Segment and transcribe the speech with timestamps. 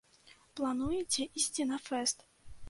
[0.59, 2.17] Плануеце ісці на фэст?